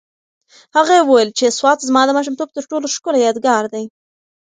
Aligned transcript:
هغې 0.75 0.97
وویل 1.01 1.29
چې 1.37 1.55
سوات 1.57 1.79
زما 1.89 2.01
د 2.05 2.11
ماشومتوب 2.17 2.49
تر 2.57 2.63
ټولو 2.69 2.85
ښکلی 2.95 3.19
یادګار 3.23 3.63
دی. 3.73 3.83